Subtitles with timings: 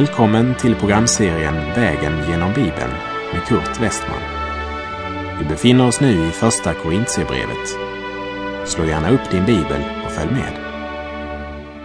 [0.00, 2.92] Välkommen till programserien Vägen genom Bibeln
[3.32, 4.20] med Kurt Westman.
[5.38, 7.68] Vi befinner oss nu i Första Korintierbrevet.
[8.68, 10.52] Slå gärna upp din bibel och följ med.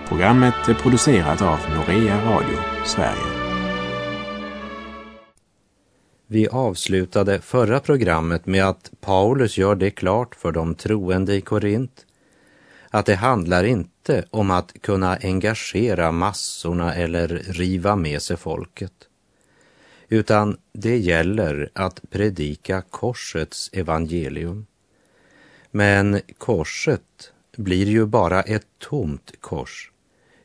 [0.08, 3.56] Programmet är producerat av Norea Radio Sverige.
[6.28, 12.06] Vi avslutade förra programmet med att Paulus gör det klart för de troende i Korint
[12.96, 18.94] att det handlar inte om att kunna engagera massorna eller riva med sig folket,
[20.10, 24.66] utan det gäller att predika korsets evangelium.
[25.72, 29.92] Men korset blir ju bara ett tomt kors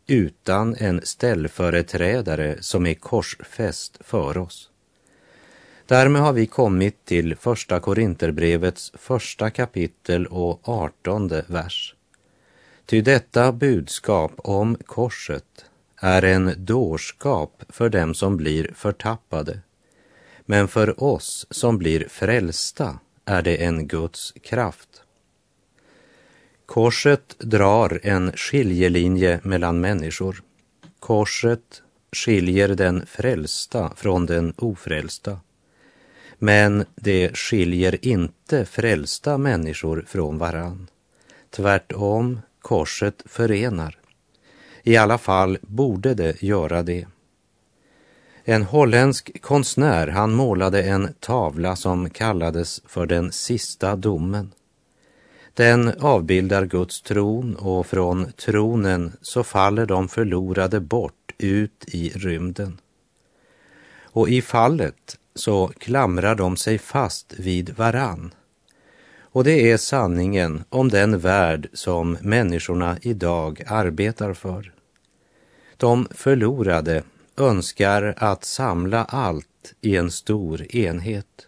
[0.07, 4.71] utan en ställföreträdare som är korsfäst för oss.
[5.87, 11.95] Därmed har vi kommit till Första Korinterbrevets första kapitel och artonde vers.
[12.91, 15.65] Ty detta budskap om korset
[15.97, 19.61] är en dårskap för dem som blir förtappade.
[20.41, 25.03] Men för oss som blir frälsta är det en Guds kraft.
[26.67, 30.43] Korset drar en skiljelinje mellan människor.
[30.99, 31.83] Korset
[32.13, 35.41] skiljer den frälsta från den ofrälsta.
[36.39, 40.87] Men det skiljer inte frälsta människor från varann.
[41.51, 43.99] Tvärtom korset förenar.
[44.83, 47.07] I alla fall borde det göra det.
[48.45, 54.53] En holländsk konstnär, han målade en tavla som kallades för den sista domen.
[55.55, 62.81] Den avbildar Guds tron och från tronen så faller de förlorade bort ut i rymden.
[64.03, 68.35] Och i fallet så klamrar de sig fast vid varann
[69.33, 74.73] och det är sanningen om den värld som människorna idag arbetar för.
[75.77, 77.03] De förlorade
[77.37, 81.47] önskar att samla allt i en stor enhet.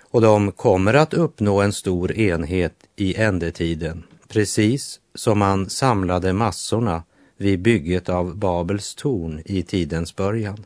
[0.00, 7.02] Och de kommer att uppnå en stor enhet i ändetiden, precis som man samlade massorna
[7.36, 10.64] vid bygget av Babels torn i tidens början.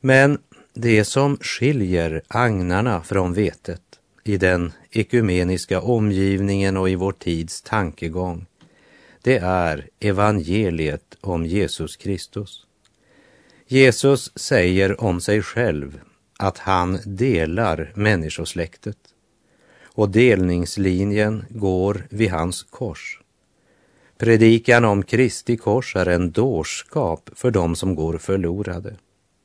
[0.00, 0.38] Men
[0.74, 3.82] det som skiljer agnarna från vetet
[4.24, 8.46] i den ekumeniska omgivningen och i vår tids tankegång,
[9.22, 12.66] det är evangeliet om Jesus Kristus.
[13.66, 16.00] Jesus säger om sig själv
[16.38, 18.98] att han delar människosläktet
[19.82, 23.20] och delningslinjen går vid hans kors.
[24.18, 28.96] Predikan om Kristi kors är en dårskap för dem som går förlorade,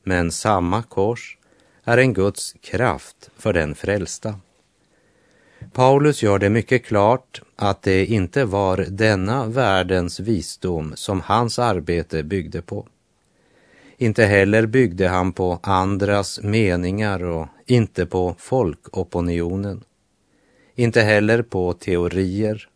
[0.04, 1.38] men samma kors
[1.84, 4.40] är en Guds kraft för den frälsta.
[5.74, 12.24] Paulus gör det mycket klart att det inte var denna världens visdom som hans arbete
[12.24, 12.88] byggde på.
[13.98, 19.84] Inte heller byggde han på andras meningar och inte på folkopinionen.
[20.76, 22.70] Inte heller på teorier,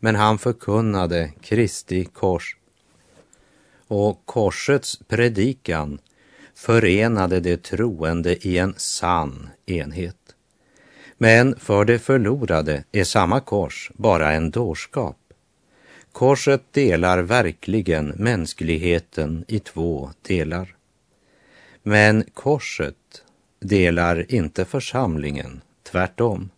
[0.00, 2.56] men han förkunnade Kristi kors.
[3.88, 5.98] Och korsets predikan
[6.54, 10.23] förenade de troende i en sann enhet.
[11.24, 15.16] Men för det förlorade är samma kors bara en dårskap.
[16.12, 20.76] Korset delar verkligen mänskligheten i två delar.
[21.82, 22.96] Men korset
[23.60, 26.50] delar inte församlingen, tvärtom.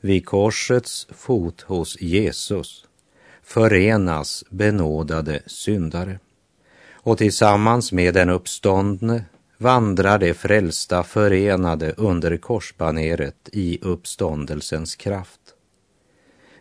[0.00, 2.86] Vid korsets fot hos Jesus
[3.42, 6.18] förenas benådade syndare.
[6.92, 9.24] Och tillsammans med den uppståndne
[9.58, 15.40] vandrar de frälsta förenade under korsbaneret i uppståndelsens kraft.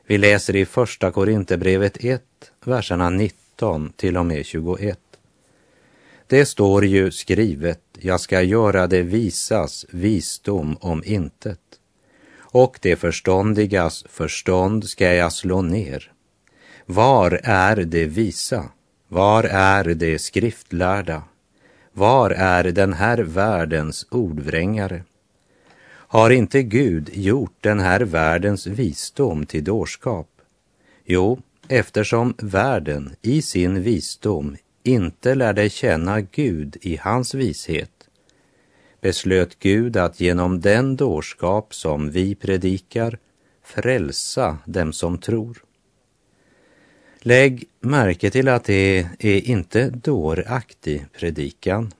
[0.05, 2.23] Vi läser i Första Korinthierbrevet 1,
[2.65, 4.99] verserna 19 till och med 21.
[6.27, 11.59] Det står ju skrivet, jag ska göra det visas visdom om intet
[12.53, 16.11] och det förståndigas förstånd ska jag slå ner.
[16.85, 18.65] Var är det visa?
[19.07, 21.23] Var är det skriftlärda?
[21.93, 25.03] Var är den här världens ordvrängare?
[25.85, 30.27] Har inte Gud gjort den här världens visdom till dårskap?
[31.05, 37.89] Jo, eftersom världen i sin visdom inte lärde känna Gud i hans vishet
[39.03, 43.17] beslöt Gud att genom den dårskap som vi predikar
[43.63, 45.63] frälsa dem som tror.
[47.25, 51.91] Lägg märke till att det är inte dåraktig predikan,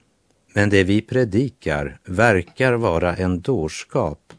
[0.53, 4.33] men det vi predikar verkar vara en dårskap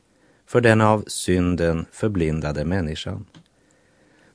[0.46, 3.26] för den av synden förblindade människan.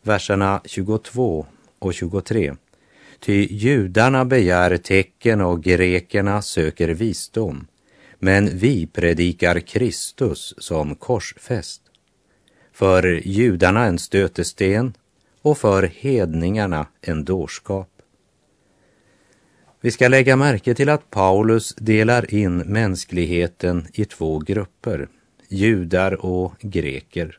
[0.01, 1.45] Verserna 22
[1.79, 2.55] och 23.
[3.19, 7.67] Ty judarna begär tecken och grekerna söker visdom,
[8.19, 11.81] men vi predikar Kristus som korsfäst.
[12.73, 14.93] För judarna en stötesten
[15.41, 17.89] och för hedningarna en dårskap.
[19.81, 25.07] Vi ska lägga märke till att Paulus delar in mänskligheten i två grupper,
[25.47, 27.37] judar och greker.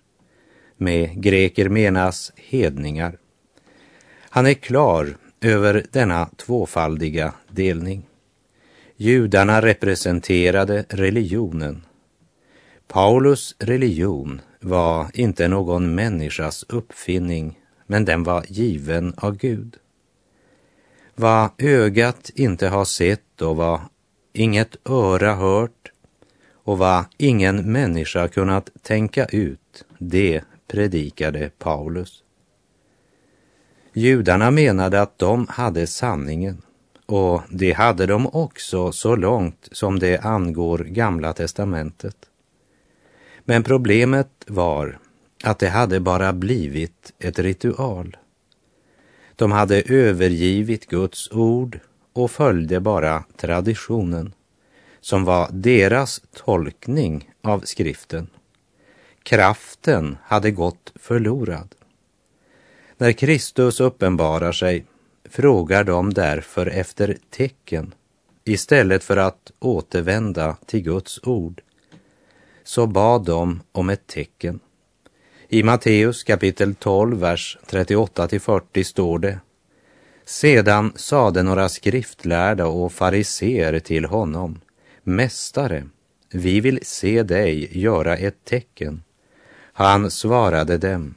[0.77, 3.19] Med greker menas hedningar.
[4.31, 8.07] Han är klar över denna tvåfaldiga delning.
[8.97, 11.87] Judarna representerade religionen.
[12.89, 17.60] Paulus religion var inte någon människas uppfinning,
[17.91, 19.77] men den var given av Gud.
[21.15, 23.81] Vad ögat inte har sett och vad
[24.33, 25.93] inget öra hört
[26.53, 32.23] och vad ingen människa kunnat tänka ut, det predikade Paulus.
[33.93, 36.63] Judarna menade att de hade sanningen
[37.07, 42.17] och det hade de också så långt som det angår Gamla testamentet.
[43.45, 44.99] Men problemet var
[45.43, 48.17] att det hade bara blivit ett ritual.
[49.37, 51.81] De hade övergivit Guds ord
[52.13, 54.33] och följde bara traditionen
[55.01, 58.27] som var deras tolkning av skriften.
[59.23, 61.75] Kraften hade gått förlorad.
[62.97, 64.85] När Kristus uppenbarar sig
[65.25, 67.95] frågar de därför efter tecken
[68.45, 71.63] istället för att återvända till Guds ord.
[72.65, 74.61] Så bad de om ett tecken.
[75.53, 79.41] I Matteus kapitel 12, vers 38 till 40 står det
[80.25, 84.61] Sedan sade några skriftlärda och fariseer till honom
[85.03, 85.87] Mästare,
[86.33, 89.03] vi vill se dig göra ett tecken.
[89.73, 91.15] Han svarade dem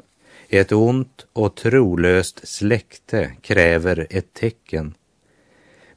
[0.50, 4.94] ett ont och trolöst släkte kräver ett tecken.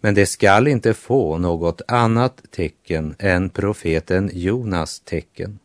[0.00, 5.58] Men det skall inte få något annat tecken än profeten Jonas tecken.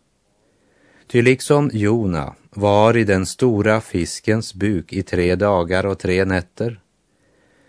[1.07, 6.79] Ty liksom Jona var i den stora fiskens buk i tre dagar och tre nätter,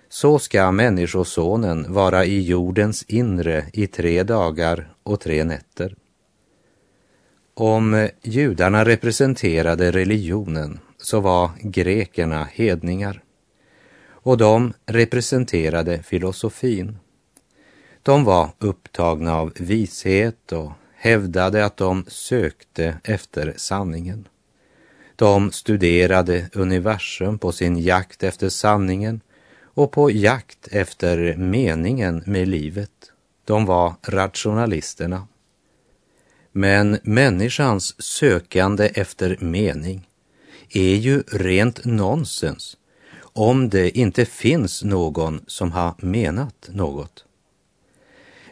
[0.09, 5.95] så ska Människosonen vara i jordens inre i tre dagar och tre nätter.
[7.55, 13.23] Om judarna representerade religionen så var grekerna hedningar
[14.09, 16.97] och de representerade filosofin.
[18.03, 24.29] De var upptagna av vishet och hävdade att de sökte efter sanningen.
[25.23, 29.21] De studerade universum på sin jakt efter sanningen
[29.65, 32.91] och på jakt efter meningen med livet.
[33.45, 35.27] De var rationalisterna.
[36.53, 40.09] Men människans sökande efter mening
[40.71, 42.77] är ju rent nonsens
[43.21, 47.25] om det inte finns någon som har menat något.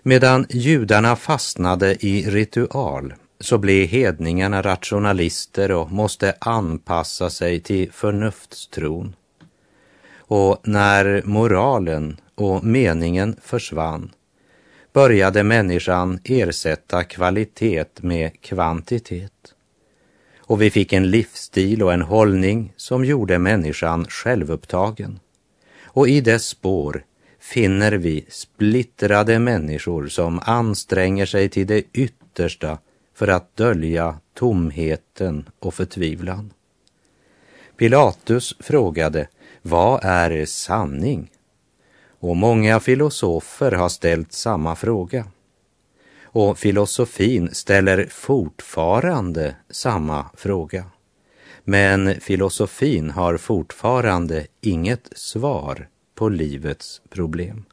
[0.03, 9.15] Medan judarna fastnade i ritual så blev hedningarna rationalister och måste anpassa sig till förnuftstron.
[10.17, 14.11] Och när moralen och meningen försvann
[14.93, 19.55] började människan ersätta kvalitet med kvantitet
[20.51, 25.21] och vi fick en livsstil och en hållning som gjorde människan självupptagen.
[25.85, 27.05] Och i dess spår
[27.41, 32.79] finner vi splittrade människor som anstränger sig till det yttersta
[33.21, 36.53] för att dölja tomheten och förtvivlan.
[37.77, 39.29] Pilatus frågade,
[39.63, 41.31] vad är sanning?
[42.21, 45.27] Och många filosofer har ställt samma fråga.
[46.23, 50.85] Och filosofin ställer fortfarande samma fråga.
[51.65, 57.65] Men filosofin har fortfarande inget svar på livets problem.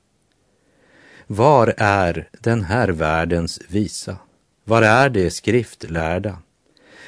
[1.27, 4.17] Var är den här världens visa?
[4.67, 6.37] Var är de skriftlärda?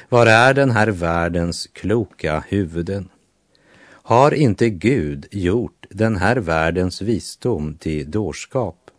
[0.08, 3.08] Var är den här världens kloka huvuden?
[3.86, 8.90] Har inte Gud gjort den här världens visdom till dårskap?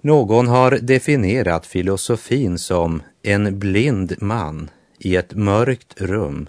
[0.00, 6.48] Någon har definierat filosofin som en blind man i ett mörkt rum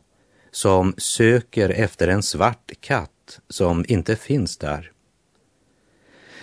[0.51, 4.91] som söker efter en svart katt som inte finns där.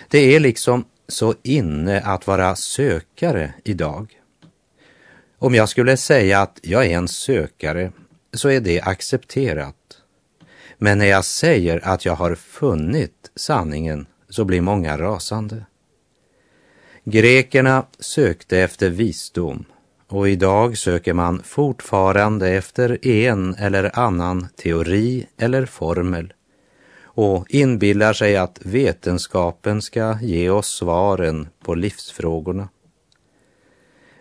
[0.09, 4.21] Det är liksom så inne att vara sökare idag.
[5.39, 7.91] Om jag skulle säga att jag är en sökare
[8.33, 9.75] så är det accepterat.
[10.77, 15.65] Men när jag säger att jag har funnit sanningen så blir många rasande.
[17.03, 19.65] Grekerna sökte efter visdom
[20.07, 26.33] och idag söker man fortfarande efter en eller annan teori eller formel
[27.17, 32.69] och inbillar sig att vetenskapen ska ge oss svaren på livsfrågorna.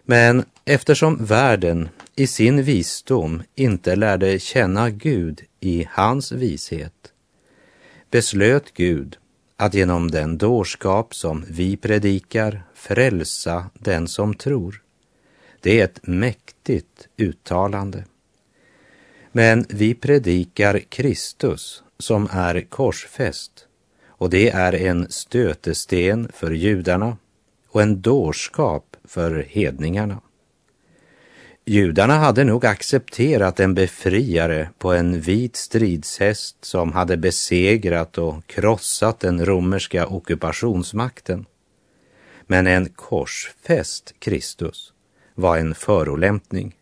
[0.05, 7.13] Men eftersom världen i sin visdom inte lärde känna Gud i hans vishet
[8.11, 9.19] beslöt Gud
[9.57, 14.83] att genom den dårskap som vi predikar frälsa den som tror.
[15.61, 18.05] Det är ett mäktigt uttalande.
[19.37, 23.53] Men vi predikar Kristus som är korsfäst
[24.09, 27.17] och det är en stötesten för judarna
[27.69, 30.21] och en dårskap för hedningarna.
[31.65, 39.21] Judarna hade nog accepterat en befriare på en vit stridshäst som hade besegrat och krossat
[39.21, 41.47] den romerska ockupationsmakten.
[42.47, 44.93] Men en korsfäst Kristus
[45.35, 46.75] var en förolämpning.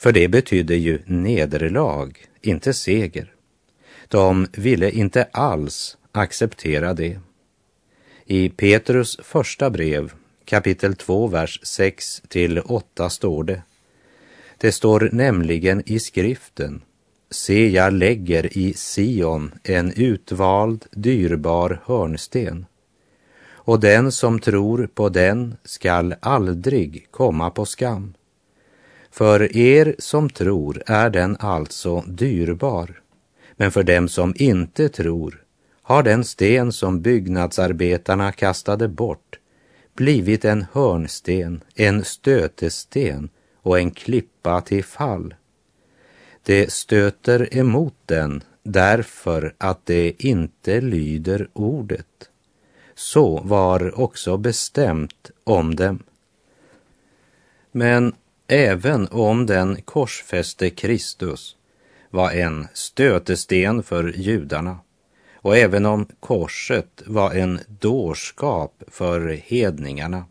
[0.00, 3.32] För det betydde ju nederlag, inte seger.
[4.08, 7.20] De ville inte alls acceptera det.
[8.24, 10.12] I Petrus första brev,
[10.44, 13.62] kapitel 2, vers 6 till 8 står det.
[14.58, 16.82] Det står nämligen i skriften,
[17.30, 22.66] se jag lägger i Sion en utvald, dyrbar hörnsten
[23.70, 28.14] och den som tror på den skall aldrig komma på skam.
[29.10, 33.00] För er som tror är den alltså dyrbar,
[33.56, 35.44] men för dem som inte tror
[35.82, 39.38] har den sten som byggnadsarbetarna kastade bort
[39.94, 43.28] blivit en hörnsten, en stötesten
[43.62, 45.34] och en klippa till fall.
[46.42, 52.30] Det stöter emot den därför att det inte lyder ordet.
[52.94, 56.02] Så var också bestämt om dem.
[57.72, 58.14] Men
[58.52, 61.56] även om den korsfäste Kristus
[62.10, 64.78] var en stötesten för judarna
[65.34, 70.24] och även om korset var en dårskap för hedningarna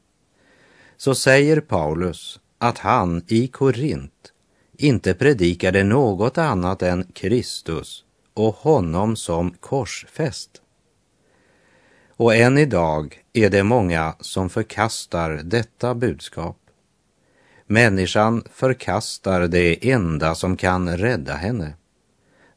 [0.98, 4.34] så säger Paulus att han i Korint
[4.78, 10.62] inte predikade något annat än Kristus och honom som korsfäst.
[12.10, 16.59] Och än idag är det många som förkastar detta budskap.
[17.72, 21.74] Människan förkastar det enda som kan rädda henne,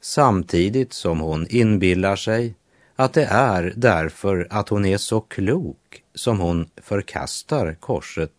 [0.01, 2.55] samtidigt som hon inbillar sig
[2.97, 8.33] att det är därför att hon är så klok som hon förkastar korset.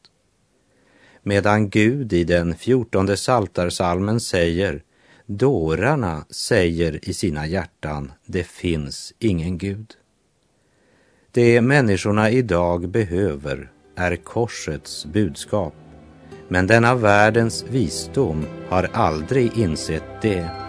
[1.24, 4.84] Medan Gud i den fjortonde saltarsalmen säger
[5.25, 9.94] Dårarna säger i sina hjärtan, det finns ingen Gud.
[11.32, 15.74] Det människorna idag behöver är korsets budskap,
[16.53, 20.62] men denna världens visdom har aldrig insett det.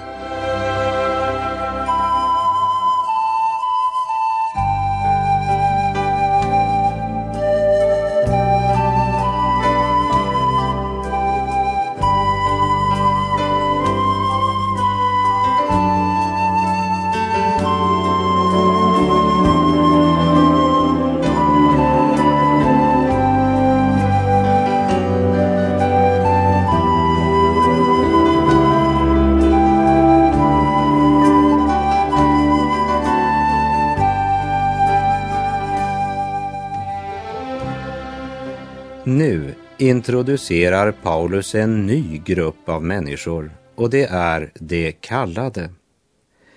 [39.94, 45.70] Introducerar Paulus en ny grupp av människor och det är de kallade.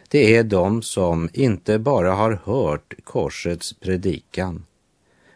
[0.10, 4.65] Det är de som inte bara har hört korsets predikan,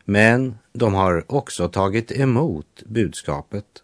[0.06, 3.84] men de har också tagit emot budskapet.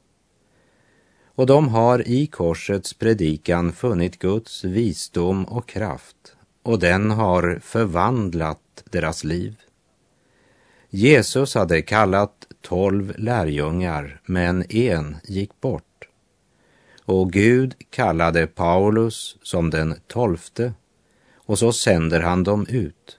[1.36, 8.84] Och de har i korsets predikan funnit Guds visdom och kraft och den har förvandlat
[8.92, 9.56] deras liv.
[10.90, 16.08] Jesus hade kallat tolv lärjungar, men en gick bort.
[17.06, 20.74] Och Gud kallade Paulus som den tolfte
[21.36, 23.18] och så sänder han dem ut.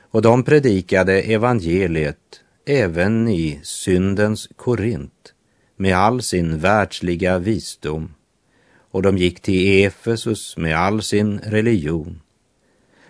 [0.00, 5.34] Och de predikade evangeliet även i syndens Korint
[5.76, 8.14] med all sin världsliga visdom
[8.90, 12.20] och de gick till Efesus med all sin religion.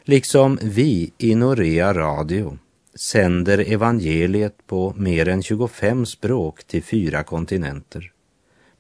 [0.05, 2.59] Liksom vi i Norea Radio
[3.01, 8.13] sänder evangeliet på mer än 25 språk till fyra kontinenter.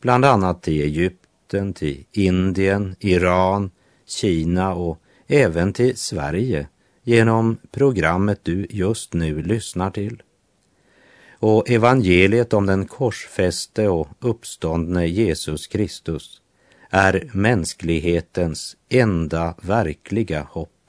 [0.00, 3.70] Bland annat till Egypten, till Indien, Iran,
[4.06, 6.68] Kina och även till Sverige
[7.02, 10.22] genom programmet du just nu lyssnar till.
[11.38, 16.40] Och evangeliet om den korsfäste och uppståndne Jesus Kristus
[16.90, 20.79] är mänsklighetens enda verkliga hopp.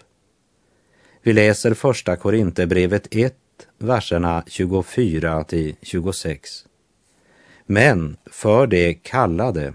[1.24, 3.36] Vi läser första Korinthierbrevet 1,
[3.78, 6.66] verserna 24 till 26.
[7.66, 9.74] Men för de kallade,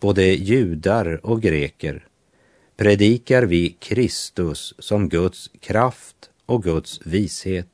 [0.00, 2.06] både judar och greker,
[2.76, 7.68] predikar vi Kristus som Guds kraft och Guds vishet.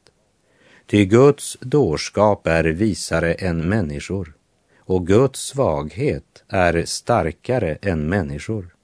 [0.86, 4.34] Ty Guds dårskap är visare än människor
[4.78, 8.74] och Guds svaghet är starkare än människor.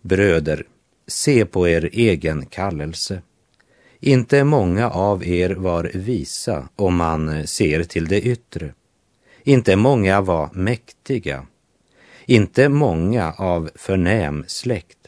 [0.00, 0.66] Bröder,
[1.06, 3.22] se på er egen kallelse.
[4.00, 8.74] Inte många av er var visa om man ser till det yttre.
[9.42, 11.46] Inte många var mäktiga.
[12.26, 14.98] Inte många av förnäm släkt.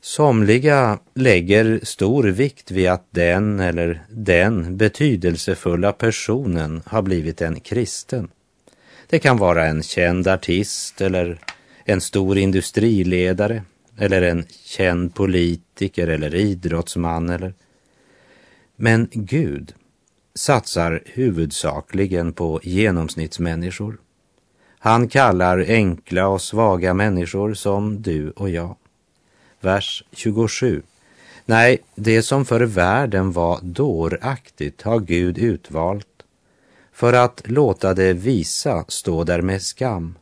[0.00, 8.28] Somliga lägger stor vikt vid att den eller den betydelsefulla personen har blivit en kristen.
[9.06, 11.38] Det kan vara en känd artist eller
[11.84, 13.62] en stor industriledare
[13.98, 17.54] eller en känd politiker eller idrottsman eller...
[18.76, 19.74] Men Gud
[20.34, 23.98] satsar huvudsakligen på genomsnittsmänniskor.
[24.78, 28.76] Han kallar enkla och svaga människor som du och jag
[29.66, 30.82] vers 27.
[31.44, 36.22] Nej, det som för världen var dåraktigt har Gud utvalt
[36.92, 40.14] för att låta det visa stå där med skam.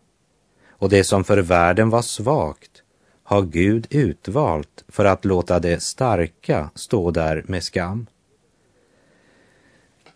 [0.69, 2.74] Och det som för världen var svagt
[3.25, 8.07] har Gud utvalt för att låta det starka stå där med skam.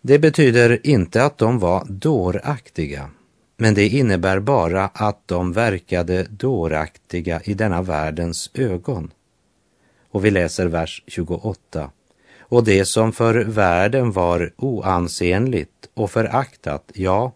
[0.01, 3.11] Det betyder inte att de var dåraktiga,
[3.57, 9.11] men det innebär bara att de verkade dåraktiga i denna världens ögon.
[10.11, 11.91] Och vi läser vers 28.
[12.39, 17.33] Och det som för världen var oansenligt och föraktat, ja,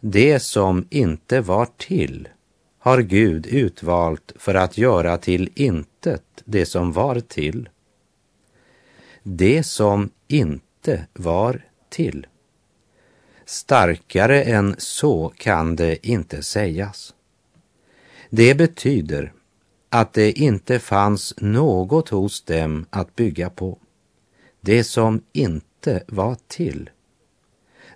[0.00, 2.28] det som inte var till
[2.82, 7.68] har Gud utvalt för att göra till intet det som var till.
[9.22, 12.26] Det som inte var till.
[13.44, 17.14] Starkare än så kan det inte sägas.
[18.30, 19.32] Det betyder
[19.88, 23.78] att det inte fanns något hos dem att bygga på.
[24.60, 26.90] Det som inte var till.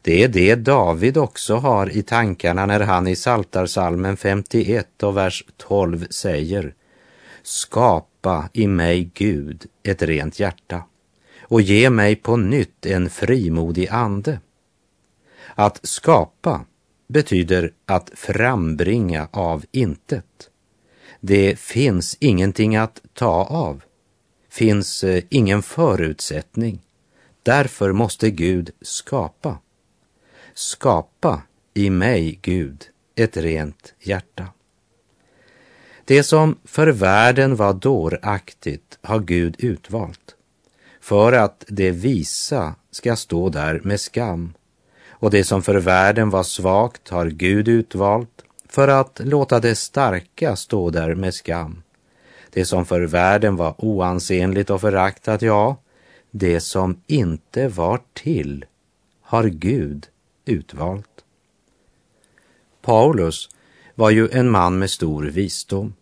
[0.05, 5.45] Det är det David också har i tankarna när han i Saltarsalmen 51 och vers
[5.57, 6.75] 12 säger
[7.43, 10.83] Skapa i mig, Gud, ett rent hjärta
[11.43, 14.41] och ge mig på nytt en frimodig ande.
[15.55, 16.65] Att skapa
[17.09, 20.51] betyder att frambringa av intet.
[21.21, 23.83] Det finns ingenting att ta av,
[24.51, 26.81] finns eh, ingen förutsättning.
[27.43, 29.59] Därför måste Gud skapa.
[30.55, 31.43] Skapa
[31.75, 34.49] i mig, Gud, ett rent hjärta.
[36.05, 40.35] Det som för världen var dåraktigt har Gud utvalt
[41.01, 44.55] för att det visa ska stå där med skam
[45.09, 50.57] och det som för världen var svagt har Gud utvalt för att låta det starka
[50.57, 51.83] stå där med skam.
[52.51, 55.77] Det som för världen var oansenligt och föraktat, ja,
[56.31, 58.65] det som inte var till
[59.23, 60.07] har Gud
[60.45, 61.25] utvalt.
[62.83, 63.49] Paulus
[63.95, 65.95] var ju en man med stor visdom.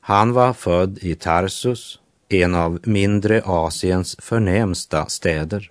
[0.00, 5.70] Han var född i Tarsus, en av mindre Asiens förnämsta städer.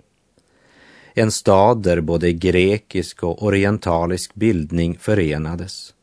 [1.14, 5.94] En stad där både grekisk och orientalisk bildning förenades.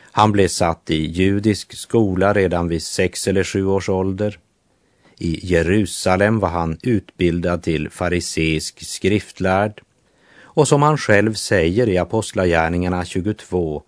[0.00, 4.38] Han blev satt i judisk skola redan vid sex eller sju års ålder.
[5.18, 9.82] I Jerusalem var han utbildad till fariseisk skriftlärd
[10.58, 13.82] och som han själv säger i Apostlagärningarna 22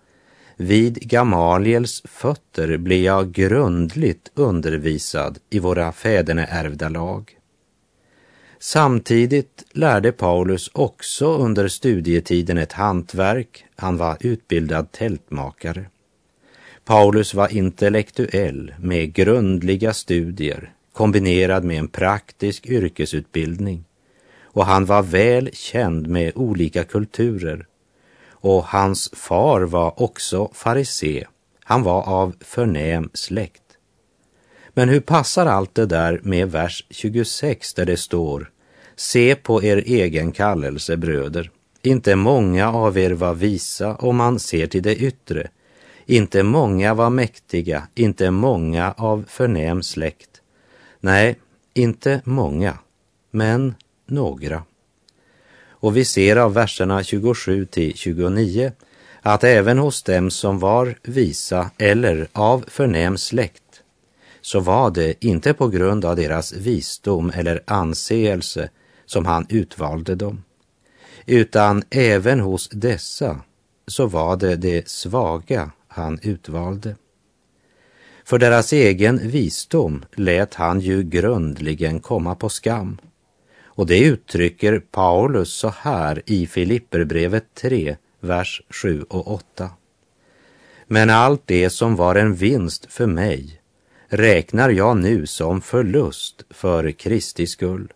[0.55, 7.37] vid Gamaliels fötter blev jag grundligt undervisad i våra fäderneärvda lag.
[8.59, 13.65] Samtidigt lärde Paulus också under studietiden ett hantverk.
[13.75, 15.85] Han var utbildad tältmakare.
[16.85, 23.83] Paulus var intellektuell med grundliga studier kombinerad med en praktisk yrkesutbildning
[24.53, 27.65] och han var väl känd med olika kulturer
[28.29, 31.27] och hans far var också farisé.
[31.63, 33.61] Han var av förnäm släkt.
[34.73, 38.51] Men hur passar allt det där med vers 26 där det står
[38.95, 41.51] Se på er egen kallelse, bröder.
[41.81, 45.47] Inte många av er var visa om man ser till det yttre,
[46.05, 50.41] inte många var mäktiga, inte många av förnäm släkt.
[50.99, 51.39] Nej,
[51.73, 52.77] inte många,
[53.31, 53.75] men
[54.11, 54.63] några.
[55.69, 58.71] Och vi ser av verserna 27 till 29
[59.21, 63.83] att även hos dem som var visa eller av förnäm släkt
[64.41, 68.69] så var det inte på grund av deras visdom eller anseelse
[69.05, 70.43] som han utvalde dem,
[71.25, 73.41] utan även hos dessa
[73.87, 76.95] så var det det svaga han utvalde.
[78.23, 82.97] För deras egen visdom lät han ju grundligen komma på skam.
[83.81, 89.69] Och det uttrycker Paulus så här i Filipperbrevet 3, vers 7 och 8.
[90.87, 93.61] Men allt det som var en vinst för mig
[94.07, 97.93] räknar jag nu som förlust för Kristi skull.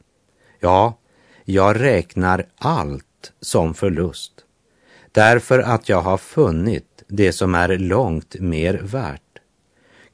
[0.59, 0.97] Ja,
[1.43, 4.33] jag räknar allt som förlust,
[5.11, 9.21] därför att jag har funnit det som är långt mer värt.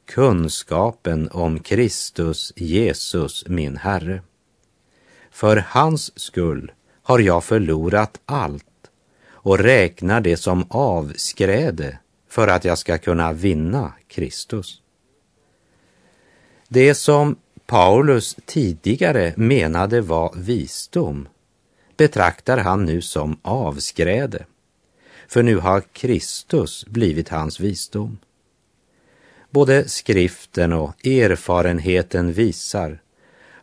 [0.06, 4.22] Kunskapen om Kristus Jesus, min Herre.
[5.32, 6.72] För hans skull
[7.04, 8.66] har jag förlorat allt
[9.24, 11.98] och räknar det som avskräde
[12.30, 14.82] för att jag ska kunna vinna Kristus.
[16.68, 21.28] Det som Paulus tidigare menade var visdom
[21.98, 24.46] betraktar han nu som avskräde,
[25.28, 28.18] för nu har Kristus blivit hans visdom.
[29.50, 33.02] Både skriften och erfarenheten visar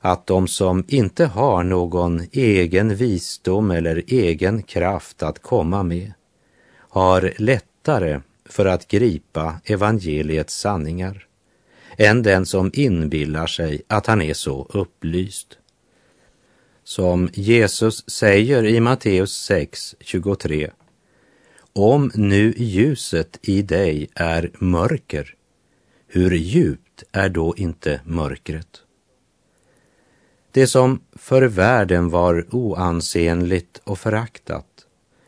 [0.00, 6.12] att de som inte har någon egen visdom eller egen kraft att komma med
[6.76, 11.26] har lättare för att gripa evangeliets sanningar
[11.96, 15.58] än den som inbillar sig att han är så upplyst.
[16.84, 20.70] Som Jesus säger i Matteus 6, 23.
[21.72, 25.34] Om nu ljuset i dig är mörker,
[26.06, 28.82] hur djupt är då inte mörkret?
[30.52, 34.66] Det som för världen var oansenligt och föraktat,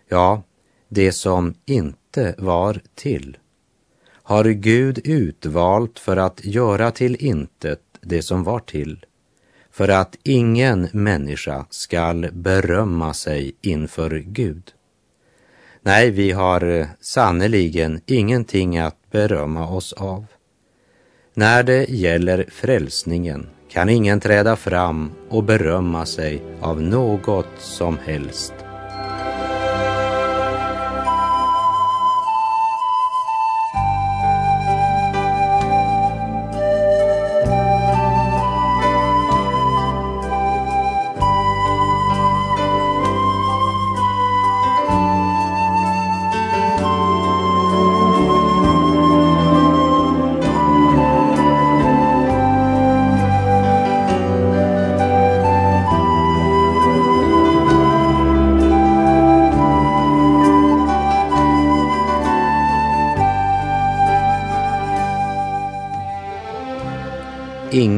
[0.08, 0.42] ja,
[0.88, 3.38] det som inte var till,
[4.10, 9.06] har Gud utvalt för att göra till intet det som var till,
[9.70, 14.72] för att ingen människa skall berömma sig inför Gud.
[15.82, 20.26] Nej, vi har eh, sannerligen ingenting att berömma oss av.
[21.34, 28.59] När det gäller frälsningen kan ingen träda fram och berömma sig av något som helst.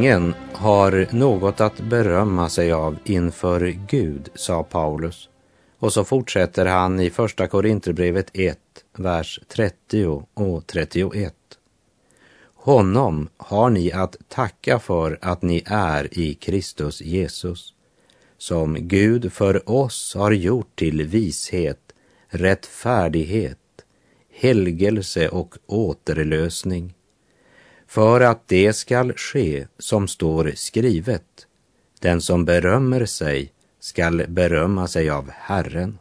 [0.02, 5.28] Ingen har något att berömma sig av inför Gud, sa Paulus.
[5.78, 8.58] Och så fortsätter han i Första Korinthierbrevet 1,
[8.96, 11.34] vers 30 och 31.
[12.54, 17.74] Honom har ni att tacka för att ni är i Kristus Jesus,
[18.38, 21.92] som Gud för oss har gjort till vishet,
[22.28, 23.58] rättfärdighet,
[24.30, 26.94] helgelse och återlösning
[27.92, 31.46] för att det skall ske som står skrivet.
[32.00, 35.98] Den som berömmer sig skall berömma sig av Herren.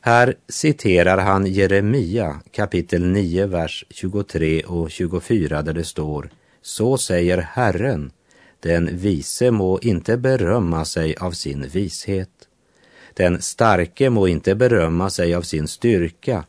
[0.00, 6.30] Här citerar han Jeremia kapitel 9, vers 23 och 24 där det står
[6.62, 8.12] Så säger Herren,
[8.60, 12.48] den vise må inte berömma sig av sin vishet.
[13.14, 16.44] Den starke må inte berömma sig av sin styrka,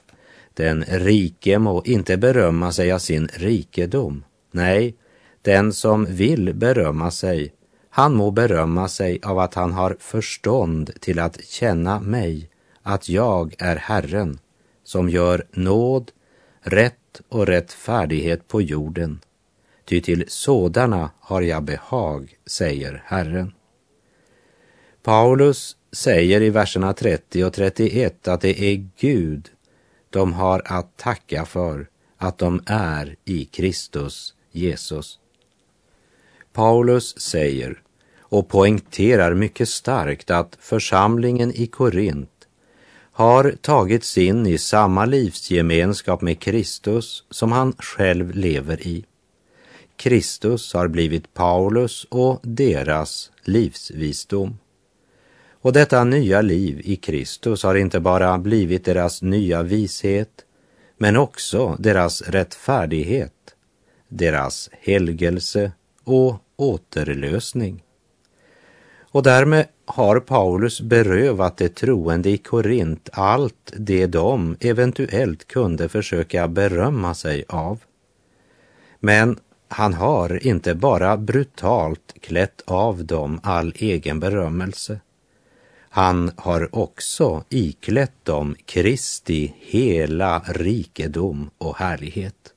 [0.53, 4.23] den rike må inte berömma sig av sin rikedom.
[4.51, 4.95] Nej,
[5.41, 7.53] den som vill berömma sig,
[7.89, 12.49] han må berömma sig av att han har förstånd till att känna mig,
[12.81, 14.39] att jag är Herren,
[14.83, 16.11] som gör nåd,
[16.61, 19.19] rätt och rättfärdighet på jorden.
[19.85, 23.53] Ty till sådana har jag behag, säger Herren.
[25.03, 29.49] Paulus säger i verserna 30 och 31 att det är Gud
[30.13, 35.19] de har att tacka för att de är i Kristus Jesus.
[36.53, 37.81] Paulus säger
[38.19, 42.47] och poängterar mycket starkt att församlingen i Korint
[43.11, 49.05] har tagits in i samma livsgemenskap med Kristus som han själv lever i.
[49.95, 54.57] Kristus har blivit Paulus och deras livsvisdom.
[55.63, 60.45] Och detta nya liv i Kristus har inte bara blivit deras nya vishet,
[60.97, 63.55] men också deras rättfärdighet,
[64.07, 65.71] deras helgelse
[66.03, 67.83] och återlösning.
[68.99, 76.47] Och därmed har Paulus berövat de troende i Korint allt det de eventuellt kunde försöka
[76.47, 77.79] berömma sig av.
[78.99, 84.99] Men han har inte bara brutalt klätt av dem all egen berömmelse.
[85.95, 92.53] Han har också iklätt dem Kristi hela rikedom och härlighet.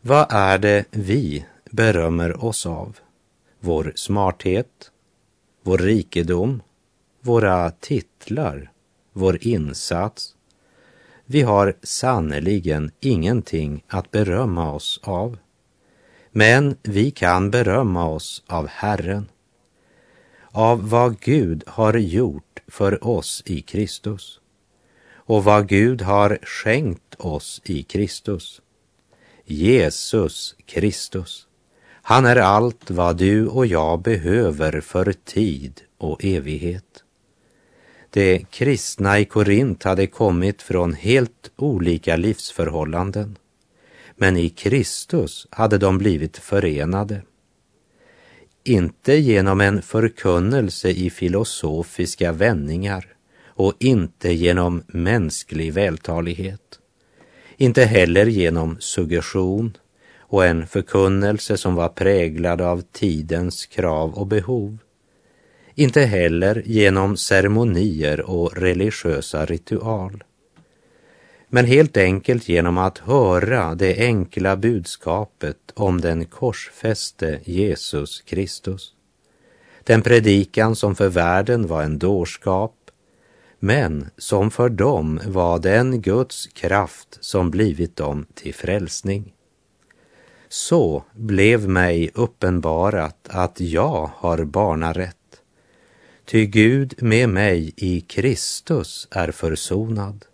[0.00, 2.98] Vad är det vi berömmer oss av?
[3.60, 4.90] Vår smarthet,
[5.62, 6.62] vår rikedom,
[7.20, 8.70] våra titlar,
[9.12, 10.34] vår insats.
[11.24, 15.38] Vi har sannerligen ingenting att berömma oss av.
[16.30, 19.28] Men vi kan berömma oss av Herren,
[20.52, 24.40] av vad Gud har gjort för oss i Kristus
[25.14, 28.60] och vad Gud har skänkt oss i Kristus.
[29.44, 31.46] Jesus Kristus.
[32.02, 37.04] Han är allt vad du och jag behöver för tid och evighet.
[38.10, 43.38] De kristna i Korint hade kommit från helt olika livsförhållanden
[44.16, 47.22] men i Kristus hade de blivit förenade.
[48.64, 53.06] Inte genom en förkunnelse i filosofiska vändningar
[53.44, 56.78] och inte genom mänsklig vältalighet.
[57.56, 59.76] Inte heller genom suggestion
[60.18, 64.78] och en förkunnelse som var präglad av tidens krav och behov.
[65.74, 70.24] Inte heller genom ceremonier och religiösa ritual
[71.54, 78.94] men helt enkelt genom att höra det enkla budskapet om den korsfäste Jesus Kristus.
[79.84, 82.74] Den predikan som för världen var en dårskap,
[83.58, 89.32] men som för dem var den Guds kraft som blivit dem till frälsning.
[90.48, 95.42] Så blev mig uppenbarat att jag har barnarätt,
[96.24, 100.24] ty Gud med mig i Kristus är försonad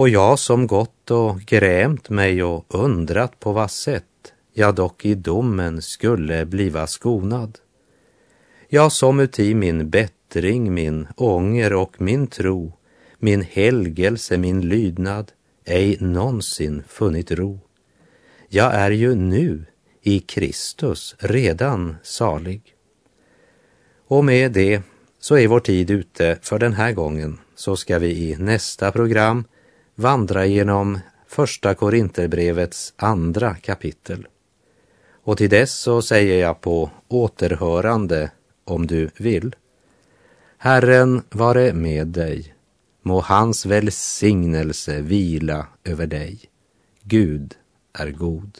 [0.00, 5.14] och jag som gått och grämt mig och undrat på vad sätt jag dock i
[5.14, 7.58] domen skulle bliva skonad.
[8.68, 12.72] Jag som uti min bättring, min ånger och min tro,
[13.18, 15.32] min helgelse, min lydnad,
[15.64, 17.60] ej någonsin funnit ro.
[18.48, 19.64] Jag är ju nu
[20.02, 22.62] i Kristus redan salig.
[24.06, 24.82] Och med det
[25.18, 29.44] så är vår tid ute för den här gången, så ska vi i nästa program
[29.94, 34.26] vandra genom Första Korinterbrevets andra kapitel.
[35.24, 38.30] Och till dess så säger jag på återhörande
[38.64, 39.56] om du vill.
[40.58, 42.54] Herren vare med dig.
[43.02, 46.40] Må hans välsignelse vila över dig.
[47.02, 47.54] Gud
[47.92, 48.58] är god.